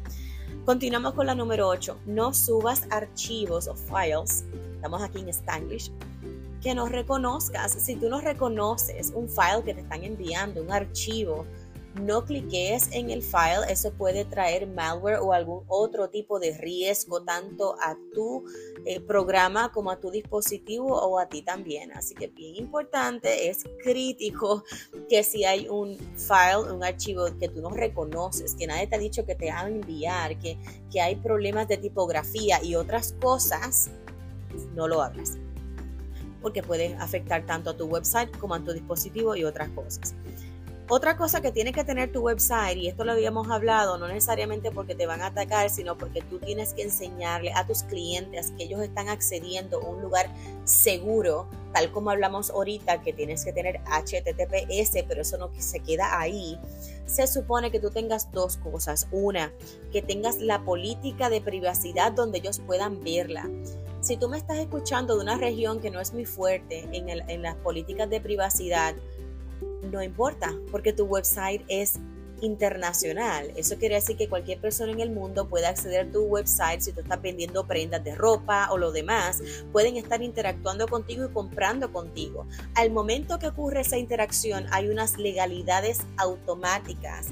Continuamos 0.70 1.14
con 1.14 1.26
la 1.26 1.34
número 1.34 1.66
8. 1.66 2.02
No 2.06 2.32
subas 2.32 2.84
archivos 2.90 3.66
o 3.66 3.74
files 3.74 4.44
estamos 4.76 5.02
aquí 5.02 5.18
en 5.18 5.28
Spanglish, 5.30 5.90
que 6.62 6.76
nos 6.76 6.92
reconozcas. 6.92 7.72
Si 7.72 7.96
tú 7.96 8.08
no 8.08 8.20
reconoces 8.20 9.10
un 9.12 9.28
file 9.28 9.64
que 9.64 9.74
te 9.74 9.80
están 9.80 10.04
enviando, 10.04 10.62
un 10.62 10.70
archivo, 10.70 11.44
no 11.94 12.24
cliques 12.24 12.88
en 12.92 13.10
el 13.10 13.22
file, 13.22 13.66
eso 13.68 13.92
puede 13.92 14.24
traer 14.24 14.66
malware 14.68 15.18
o 15.20 15.32
algún 15.32 15.64
otro 15.68 16.08
tipo 16.08 16.38
de 16.38 16.56
riesgo 16.56 17.22
tanto 17.22 17.74
a 17.80 17.96
tu 18.14 18.44
eh, 18.86 19.00
programa 19.00 19.72
como 19.72 19.90
a 19.90 19.98
tu 19.98 20.10
dispositivo 20.10 20.86
o 20.86 21.18
a 21.18 21.28
ti 21.28 21.42
también. 21.42 21.92
Así 21.92 22.14
que 22.14 22.28
bien 22.28 22.56
importante, 22.56 23.48
es 23.48 23.64
crítico 23.82 24.64
que 25.08 25.24
si 25.24 25.44
hay 25.44 25.68
un 25.68 25.96
file, 26.16 26.72
un 26.72 26.84
archivo 26.84 27.26
que 27.38 27.48
tú 27.48 27.60
no 27.60 27.70
reconoces, 27.70 28.54
que 28.54 28.66
nadie 28.66 28.86
te 28.86 28.96
ha 28.96 28.98
dicho 28.98 29.26
que 29.26 29.34
te 29.34 29.50
van 29.50 29.66
a 29.66 29.68
enviar, 29.68 30.38
que, 30.38 30.58
que 30.92 31.00
hay 31.00 31.16
problemas 31.16 31.66
de 31.66 31.76
tipografía 31.76 32.62
y 32.62 32.76
otras 32.76 33.14
cosas, 33.20 33.90
no 34.74 34.86
lo 34.86 35.02
hagas, 35.02 35.38
porque 36.40 36.62
puede 36.62 36.94
afectar 36.94 37.44
tanto 37.46 37.70
a 37.70 37.76
tu 37.76 37.86
website 37.86 38.30
como 38.38 38.54
a 38.54 38.64
tu 38.64 38.72
dispositivo 38.72 39.34
y 39.34 39.44
otras 39.44 39.68
cosas. 39.70 40.14
Otra 40.92 41.16
cosa 41.16 41.40
que 41.40 41.52
tiene 41.52 41.72
que 41.72 41.84
tener 41.84 42.10
tu 42.10 42.22
website, 42.22 42.76
y 42.76 42.88
esto 42.88 43.04
lo 43.04 43.12
habíamos 43.12 43.48
hablado, 43.48 43.96
no 43.96 44.08
necesariamente 44.08 44.72
porque 44.72 44.96
te 44.96 45.06
van 45.06 45.20
a 45.20 45.26
atacar, 45.26 45.70
sino 45.70 45.96
porque 45.96 46.20
tú 46.20 46.40
tienes 46.40 46.74
que 46.74 46.82
enseñarle 46.82 47.52
a 47.52 47.64
tus 47.64 47.84
clientes 47.84 48.52
que 48.58 48.64
ellos 48.64 48.82
están 48.82 49.08
accediendo 49.08 49.80
a 49.80 49.86
un 49.86 50.02
lugar 50.02 50.28
seguro, 50.64 51.48
tal 51.72 51.92
como 51.92 52.10
hablamos 52.10 52.50
ahorita, 52.50 53.02
que 53.02 53.12
tienes 53.12 53.44
que 53.44 53.52
tener 53.52 53.80
HTTPS, 53.84 55.04
pero 55.06 55.22
eso 55.22 55.38
no 55.38 55.52
se 55.56 55.78
queda 55.78 56.18
ahí. 56.18 56.58
Se 57.06 57.28
supone 57.28 57.70
que 57.70 57.78
tú 57.78 57.92
tengas 57.92 58.32
dos 58.32 58.56
cosas. 58.56 59.06
Una, 59.12 59.52
que 59.92 60.02
tengas 60.02 60.38
la 60.38 60.64
política 60.64 61.30
de 61.30 61.40
privacidad 61.40 62.10
donde 62.10 62.38
ellos 62.38 62.60
puedan 62.66 63.00
verla 63.04 63.48
si 64.00 64.16
tú 64.16 64.28
me 64.28 64.38
estás 64.38 64.58
escuchando 64.58 65.16
de 65.16 65.22
una 65.22 65.36
región 65.36 65.80
que 65.80 65.90
no 65.90 66.00
es 66.00 66.12
muy 66.12 66.24
fuerte 66.24 66.88
en, 66.92 67.42
las 67.42 67.54
políticas 67.56 68.08
de 68.08 68.20
privacidad, 68.20 68.94
no 69.82 70.02
importa, 70.02 70.54
porque 70.70 70.92
tu 70.92 71.04
website 71.04 71.62
es 71.68 71.98
internacional. 72.40 73.52
Eso 73.56 73.76
quiere 73.76 73.96
decir 73.96 74.16
que 74.16 74.28
cualquier 74.28 74.60
persona 74.60 74.92
en 74.92 75.00
el 75.00 75.10
mundo 75.10 75.48
puede 75.48 75.66
acceder 75.66 76.08
a 76.08 76.10
tu 76.10 76.22
website 76.22 76.80
si 76.80 76.92
tú 76.92 77.00
estás 77.00 77.20
vendiendo 77.20 77.66
prendas 77.66 78.02
de 78.04 78.14
ropa 78.14 78.68
o 78.70 78.78
lo 78.78 78.92
demás. 78.92 79.42
Pueden 79.72 79.96
estar 79.96 80.22
interactuando 80.22 80.88
contigo 80.88 81.24
y 81.24 81.32
comprando 81.32 81.92
contigo. 81.92 82.46
Al 82.74 82.90
momento 82.90 83.38
que 83.38 83.48
ocurre 83.48 83.80
esa 83.80 83.98
interacción 83.98 84.66
hay 84.70 84.88
unas 84.88 85.18
legalidades 85.18 85.98
automáticas 86.16 87.28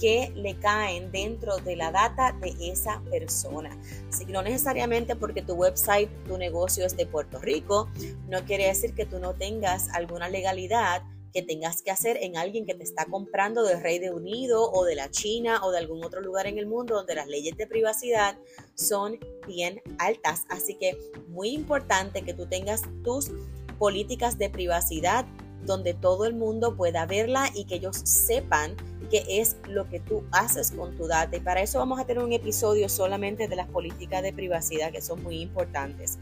que 0.00 0.32
le 0.36 0.56
caen 0.56 1.10
dentro 1.10 1.56
de 1.56 1.74
la 1.74 1.90
data 1.90 2.32
de 2.40 2.54
esa 2.60 3.00
persona. 3.10 3.76
Así 4.08 4.26
que 4.26 4.32
no 4.32 4.42
necesariamente 4.42 5.16
porque 5.16 5.42
tu 5.42 5.54
website, 5.54 6.08
tu 6.24 6.38
negocio 6.38 6.86
es 6.86 6.96
de 6.96 7.04
Puerto 7.04 7.40
Rico, 7.40 7.88
no 8.28 8.44
quiere 8.44 8.68
decir 8.68 8.94
que 8.94 9.06
tú 9.06 9.18
no 9.18 9.34
tengas 9.34 9.88
alguna 9.88 10.28
legalidad 10.28 11.02
tengas 11.42 11.82
que 11.82 11.90
hacer 11.90 12.18
en 12.20 12.36
alguien 12.36 12.66
que 12.66 12.74
te 12.74 12.84
está 12.84 13.06
comprando 13.06 13.62
del 13.64 13.82
Reino 13.82 14.14
Unido 14.14 14.70
o 14.70 14.84
de 14.84 14.94
la 14.94 15.10
China 15.10 15.60
o 15.64 15.70
de 15.70 15.78
algún 15.78 16.04
otro 16.04 16.20
lugar 16.20 16.46
en 16.46 16.58
el 16.58 16.66
mundo 16.66 16.94
donde 16.94 17.14
las 17.14 17.28
leyes 17.28 17.56
de 17.56 17.66
privacidad 17.66 18.38
son 18.74 19.18
bien 19.46 19.82
altas. 19.98 20.44
Así 20.48 20.74
que 20.74 20.96
muy 21.28 21.50
importante 21.50 22.22
que 22.22 22.34
tú 22.34 22.46
tengas 22.46 22.82
tus 23.02 23.30
políticas 23.78 24.38
de 24.38 24.50
privacidad 24.50 25.26
donde 25.64 25.94
todo 25.94 26.24
el 26.24 26.34
mundo 26.34 26.76
pueda 26.76 27.06
verla 27.06 27.50
y 27.54 27.64
que 27.64 27.76
ellos 27.76 27.96
sepan 28.04 28.76
qué 29.10 29.24
es 29.28 29.56
lo 29.68 29.88
que 29.88 30.00
tú 30.00 30.24
haces 30.32 30.70
con 30.70 30.96
tu 30.96 31.06
data. 31.06 31.36
Y 31.36 31.40
para 31.40 31.62
eso 31.62 31.78
vamos 31.78 32.00
a 32.00 32.04
tener 32.04 32.22
un 32.22 32.32
episodio 32.32 32.88
solamente 32.88 33.48
de 33.48 33.56
las 33.56 33.68
políticas 33.68 34.22
de 34.22 34.32
privacidad 34.32 34.92
que 34.92 35.00
son 35.00 35.22
muy 35.22 35.40
importantes. 35.40 36.18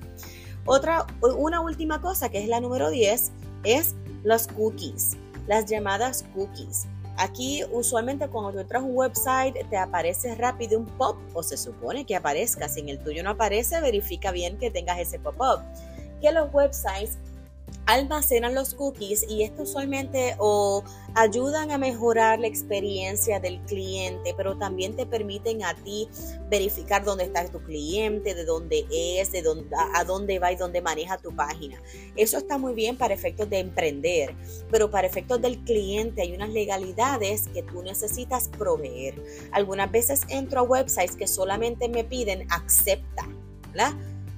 Otra, 0.64 1.06
una 1.20 1.60
última 1.60 2.00
cosa 2.00 2.28
que 2.28 2.42
es 2.42 2.48
la 2.48 2.60
número 2.60 2.90
10 2.90 3.30
es 3.64 3.94
los 4.26 4.48
cookies, 4.48 5.16
las 5.46 5.66
llamadas 5.66 6.24
cookies. 6.34 6.86
Aquí 7.16 7.62
usualmente 7.70 8.26
cuando 8.28 8.52
tú 8.52 8.58
entras 8.58 8.82
a 8.82 8.84
un 8.84 8.96
website 8.96 9.54
te 9.70 9.76
aparece 9.76 10.34
rápido 10.34 10.80
un 10.80 10.84
pop 10.84 11.16
o 11.32 11.44
se 11.44 11.56
supone 11.56 12.04
que 12.04 12.16
aparezca. 12.16 12.68
Si 12.68 12.80
en 12.80 12.88
el 12.88 12.98
tuyo 12.98 13.22
no 13.22 13.30
aparece, 13.30 13.80
verifica 13.80 14.32
bien 14.32 14.58
que 14.58 14.72
tengas 14.72 14.98
ese 14.98 15.20
pop-up. 15.20 15.60
Que 16.20 16.32
los 16.32 16.52
websites 16.52 17.18
almacenan 17.86 18.54
los 18.54 18.74
cookies 18.74 19.24
y 19.28 19.42
esto 19.42 19.62
usualmente 19.62 20.34
o 20.38 20.82
ayudan 21.14 21.70
a 21.70 21.78
mejorar 21.78 22.40
la 22.40 22.48
experiencia 22.48 23.40
del 23.40 23.60
cliente, 23.62 24.34
pero 24.36 24.58
también 24.58 24.94
te 24.96 25.06
permiten 25.06 25.64
a 25.64 25.74
ti 25.74 26.08
verificar 26.50 27.04
dónde 27.04 27.24
está 27.24 27.46
tu 27.48 27.62
cliente, 27.62 28.34
de 28.34 28.44
dónde 28.44 28.86
es, 28.92 29.32
de 29.32 29.42
dónde, 29.42 29.74
a 29.94 30.04
dónde 30.04 30.38
va 30.38 30.52
y 30.52 30.56
dónde 30.56 30.82
maneja 30.82 31.16
tu 31.18 31.34
página. 31.34 31.80
Eso 32.16 32.38
está 32.38 32.58
muy 32.58 32.74
bien 32.74 32.96
para 32.96 33.14
efectos 33.14 33.48
de 33.48 33.60
emprender, 33.60 34.34
pero 34.70 34.90
para 34.90 35.06
efectos 35.06 35.40
del 35.40 35.58
cliente 35.64 36.22
hay 36.22 36.34
unas 36.34 36.50
legalidades 36.50 37.48
que 37.48 37.62
tú 37.62 37.82
necesitas 37.82 38.48
proveer. 38.48 39.14
Algunas 39.52 39.90
veces 39.90 40.22
entro 40.28 40.60
a 40.60 40.62
websites 40.64 41.16
que 41.16 41.26
solamente 41.26 41.88
me 41.88 42.04
piden 42.04 42.46
acepta, 42.50 43.28
¿verdad? 43.72 43.94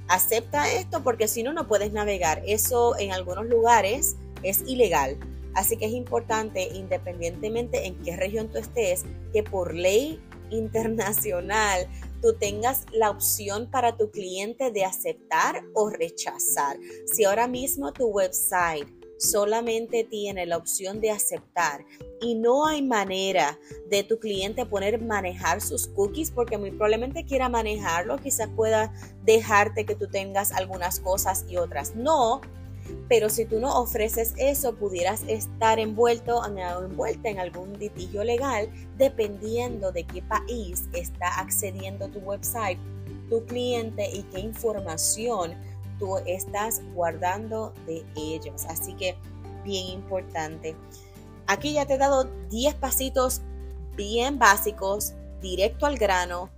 Acepta 0.09 0.73
esto 0.73 1.03
porque 1.03 1.29
si 1.29 1.43
no, 1.43 1.53
no 1.53 1.69
puedes 1.69 1.93
navegar. 1.93 2.43
Eso 2.47 2.99
en 2.99 3.12
algunos 3.12 3.47
lugares 3.47 4.17
es 4.43 4.62
ilegal. 4.67 5.19
Así 5.55 5.77
que 5.77 5.87
es 5.87 5.93
importante, 5.93 6.69
independientemente 6.75 7.87
en 7.87 7.97
qué 8.03 8.17
región 8.17 8.49
tú 8.49 8.59
estés, 8.59 9.05
que 9.33 9.43
por 9.43 9.75
ley 9.75 10.21
internacional 10.50 11.88
tú 12.23 12.35
tengas 12.35 12.85
la 12.93 13.11
opción 13.11 13.71
para 13.71 13.97
tu 13.97 14.11
cliente 14.11 14.71
de 14.71 14.85
aceptar 14.85 15.62
o 15.75 15.91
rechazar. 15.91 16.79
Si 17.12 17.25
ahora 17.25 17.47
mismo 17.47 17.93
tu 17.93 18.07
website 18.07 18.88
solamente 19.18 20.04
tiene 20.04 20.46
la 20.46 20.56
opción 20.56 21.00
de 21.00 21.10
aceptar 21.10 21.84
y 22.20 22.34
no 22.34 22.66
hay 22.66 22.82
manera 22.82 23.58
de 23.90 24.04
tu 24.04 24.18
cliente 24.18 24.64
poner 24.64 25.02
manejar 25.02 25.60
sus 25.60 25.88
cookies 25.88 26.30
porque 26.30 26.56
muy 26.56 26.70
probablemente 26.70 27.25
quiera 27.25 27.48
manejarlo, 27.48 28.18
quizás 28.18 28.48
pueda 28.56 28.92
dejarte 29.25 29.84
que 29.84 29.94
tú 29.94 30.08
tengas 30.08 30.52
algunas 30.52 31.00
cosas 31.00 31.44
y 31.48 31.56
otras 31.56 31.94
no. 31.94 32.40
Pero 33.08 33.28
si 33.28 33.44
tú 33.44 33.60
no 33.60 33.78
ofreces 33.78 34.32
eso, 34.38 34.75
pudieras 34.75 35.22
estar 35.28 35.78
envuelto 35.78 36.42
envuelta 36.46 37.28
en 37.28 37.38
algún 37.38 37.78
litigio 37.78 38.25
legal 38.25 38.70
dependiendo 38.96 39.92
de 39.92 40.04
qué 40.04 40.22
país 40.22 40.84
está 40.94 41.38
accediendo 41.38 42.08
tu 42.08 42.20
website, 42.20 42.78
tu 43.28 43.44
cliente 43.44 44.08
y 44.10 44.22
qué 44.22 44.40
información 44.40 45.54
tú 45.99 46.19
estás 46.26 46.83
guardando 46.95 47.73
de 47.87 48.05
ellos. 48.17 48.64
Así 48.69 48.95
que 48.95 49.17
bien 49.64 49.87
importante. 49.87 50.76
Aquí 51.47 51.75
ya 51.75 51.87
te 51.87 51.95
he 51.95 51.99
dado 51.99 52.25
10 52.50 52.75
pasitos 52.76 53.43
bien 53.97 54.38
básicos, 54.38 55.14
directo 55.40 55.87
al 55.87 55.99
grano, 55.99 56.50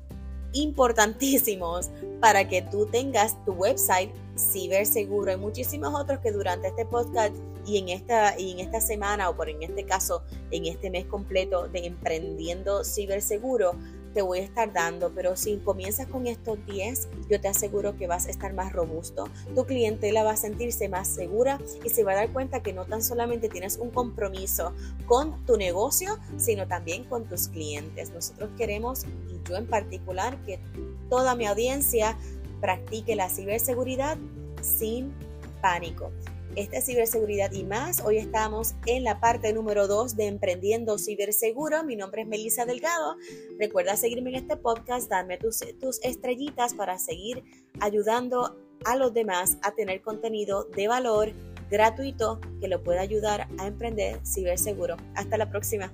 importantísimos 0.53 1.91
para 2.21 2.49
que 2.49 2.63
tú 2.63 2.87
tengas 2.87 3.43
tu 3.45 3.53
website 3.53 4.11
ciberseguro. 4.37 5.31
Hay 5.31 5.37
muchísimos 5.37 5.95
otros 5.95 6.21
que 6.21 6.33
durante 6.33 6.69
este 6.69 6.85
podcast 6.87 7.35
y 7.67 7.79
en 7.79 7.89
esta, 7.91 8.39
y 8.39 8.53
en 8.53 8.61
esta 8.61 8.81
semana 8.81 9.29
o 9.29 9.37
por 9.37 9.49
en 9.49 9.63
este 9.63 9.85
caso 9.85 10.23
en 10.51 10.67
este 10.67 10.91
mes 10.91 11.07
completo 11.07 11.69
de 11.69 11.87
emprendiendo 11.87 12.85
ciberseguro 12.85 13.73
te 14.15 14.23
voy 14.23 14.41
a 14.41 14.43
estar 14.43 14.73
dando, 14.73 15.13
pero 15.15 15.37
si 15.37 15.59
comienzas 15.59 16.07
con 16.07 16.27
estos 16.27 16.59
10, 16.67 17.09
yo 17.29 17.41
te 17.41 17.49
aseguro 17.49 17.97
que 17.97 18.07
vas 18.07 18.27
a 18.27 18.31
estar 18.31 18.53
más 18.53 18.73
robusto. 18.73 19.29
Tu 19.55 19.65
clientela 19.65 20.23
va 20.23 20.33
a 20.33 20.37
sentirse 20.37 20.89
más 20.89 21.09
segura 21.09 21.61
y 21.85 21.91
se 21.91 22.05
va 22.05 22.13
a 22.13 22.17
dar 22.17 22.33
cuenta 22.33 22.63
que 22.63 22.73
no 22.73 22.85
tan 22.85 23.03
solamente 23.03 23.49
tienes 23.49 23.77
un 23.77 23.91
compromiso 23.91 24.73
con 25.07 25.45
tu 25.47 25.57
negocio, 25.57 26.19
sino 26.37 26.67
también 26.67 27.05
con 27.05 27.25
tus 27.25 27.49
clientes. 27.49 28.11
Nosotros 28.11 28.51
queremos, 28.57 29.05
y 29.05 29.49
yo 29.49 29.57
en 29.57 29.67
particular, 29.67 30.37
que 30.45 30.61
toda 31.09 31.35
mi 31.35 31.47
audiencia 31.47 32.17
practique 32.61 33.17
la 33.17 33.29
ciberseguridad 33.29 34.19
sin 34.61 35.13
pánico. 35.61 36.11
Esta 36.57 36.79
es 36.79 36.87
ciberseguridad 36.87 37.53
y 37.53 37.63
más. 37.63 38.01
Hoy 38.01 38.19
estamos 38.19 38.75
en 38.87 39.05
la 39.05 39.21
parte 39.21 39.53
número 39.53 39.87
2 39.87 40.17
de 40.17 40.27
Emprendiendo 40.27 40.99
Ciberseguro. 40.99 41.85
Mi 41.85 41.95
nombre 41.95 42.23
es 42.23 42.29
Melissa 42.29 42.67
Delgado. 42.67 43.17
Recuerda 43.59 43.97
seguirme 43.97 44.31
en 44.31 44.37
este 44.37 44.57
podcast, 44.57 45.09
darme 45.09 45.39
tus, 45.39 45.61
tus 45.81 46.03
estrellitas 46.03 46.75
para 46.75 46.99
seguir 46.99 47.45
ayudando 47.79 48.57
a 48.85 48.97
los 48.97 49.15
demás 49.15 49.59
a 49.63 49.73
tener 49.73 50.03
contenido 50.03 50.65
de 50.65 50.89
valor 50.89 51.33
gratuito 51.71 52.41
que 52.61 52.67
lo 52.67 52.83
pueda 52.83 53.01
ayudar 53.01 53.47
a 53.59 53.67
emprender 53.69 54.21
ciberseguro. 54.27 54.97
Hasta 55.15 55.39
la 55.39 55.49
próxima. 55.51 55.93